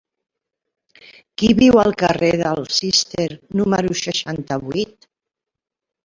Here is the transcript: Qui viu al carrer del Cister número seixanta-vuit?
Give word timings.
Qui 1.41 1.49
viu 1.59 1.75
al 1.81 1.93
carrer 2.03 2.31
del 2.41 2.61
Cister 2.77 3.25
número 3.59 3.99
seixanta-vuit? 4.01 5.07